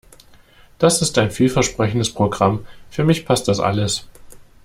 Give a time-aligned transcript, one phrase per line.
[0.79, 2.65] Das ist ein vielversprechendes Programm.
[2.89, 4.07] Für mich passt das alles.